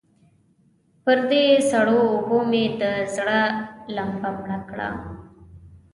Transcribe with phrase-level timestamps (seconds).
[1.03, 2.83] پر دې سړو اوبو مې د
[3.15, 3.39] زړه
[3.95, 4.89] لمبه مړه کړه.